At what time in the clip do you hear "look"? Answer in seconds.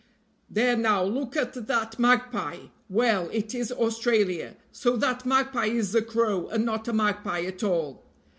1.03-1.37